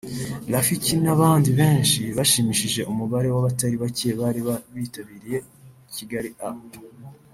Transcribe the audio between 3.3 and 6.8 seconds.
w’abatari bake bari bitabiriye Kigali Up